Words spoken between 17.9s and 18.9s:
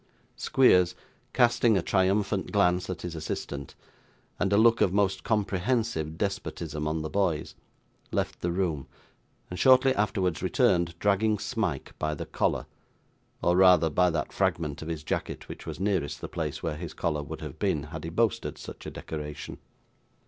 he boasted such a